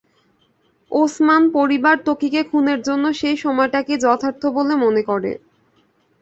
[0.91, 5.31] ওসমান পরিবার ত্বকীকে খুনের জন্য সেই সময়টাকেই যথার্থ বলে মনে করে।